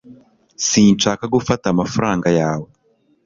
Sinshaka 0.67 1.23
gufata 1.35 1.65
amafaranga 1.69 2.27
yawe 2.39 2.67